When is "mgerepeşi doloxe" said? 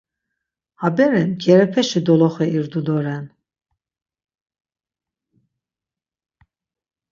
1.29-2.45